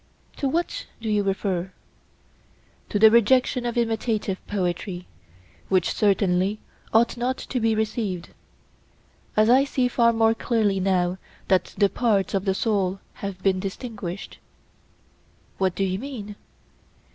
[0.37, 1.71] To what do you refer?
[2.89, 5.05] To the rejection of imitative poetry,
[5.69, 6.57] which certainly
[6.91, 8.29] ought not to be received;
[9.37, 11.19] as I see far more clearly now
[11.49, 14.39] that the parts of the soul have been distinguished.
[15.59, 16.35] What do you mean?